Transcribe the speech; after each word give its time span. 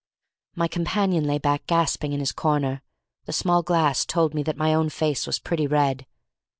My 0.55 0.67
companion 0.67 1.25
lay 1.25 1.37
back 1.37 1.67
gasping 1.67 2.11
in 2.11 2.19
his 2.21 2.31
corner. 2.31 2.81
The 3.25 3.33
small 3.33 3.61
glass 3.61 4.03
told 4.03 4.33
me 4.33 4.41
that 4.41 4.57
my 4.57 4.73
own 4.73 4.89
face 4.89 5.27
was 5.27 5.37
pretty 5.37 5.67
red. 5.67 6.07